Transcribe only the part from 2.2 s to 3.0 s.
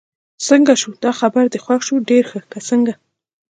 ښه، که څنګه؟